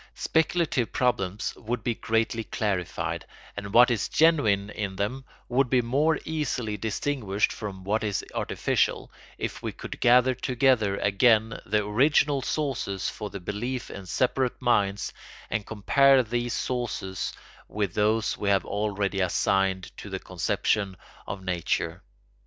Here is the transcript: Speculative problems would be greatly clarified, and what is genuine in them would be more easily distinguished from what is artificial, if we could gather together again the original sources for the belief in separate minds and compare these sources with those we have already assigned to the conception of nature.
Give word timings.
Speculative 0.15 0.91
problems 0.91 1.53
would 1.55 1.83
be 1.83 1.93
greatly 1.93 2.43
clarified, 2.43 3.23
and 3.55 3.71
what 3.71 3.91
is 3.91 4.09
genuine 4.09 4.71
in 4.71 4.95
them 4.95 5.23
would 5.47 5.69
be 5.69 5.83
more 5.83 6.17
easily 6.25 6.75
distinguished 6.75 7.53
from 7.53 7.83
what 7.83 8.03
is 8.03 8.25
artificial, 8.33 9.11
if 9.37 9.61
we 9.61 9.71
could 9.71 9.99
gather 9.99 10.33
together 10.33 10.97
again 10.97 11.55
the 11.67 11.85
original 11.85 12.41
sources 12.41 13.09
for 13.09 13.29
the 13.29 13.39
belief 13.39 13.91
in 13.91 14.07
separate 14.07 14.59
minds 14.59 15.13
and 15.51 15.67
compare 15.67 16.23
these 16.23 16.53
sources 16.55 17.31
with 17.67 17.93
those 17.93 18.35
we 18.35 18.49
have 18.49 18.65
already 18.65 19.19
assigned 19.19 19.95
to 19.97 20.09
the 20.09 20.17
conception 20.17 20.97
of 21.27 21.43
nature. 21.43 22.01